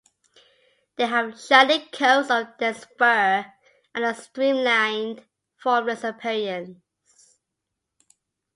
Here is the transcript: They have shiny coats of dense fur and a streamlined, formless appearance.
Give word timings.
They 0.95 1.05
have 1.05 1.39
shiny 1.39 1.81
coats 1.89 2.31
of 2.31 2.57
dense 2.57 2.85
fur 2.97 3.45
and 3.93 4.03
a 4.03 4.15
streamlined, 4.15 5.23
formless 5.57 6.03
appearance. 6.03 6.81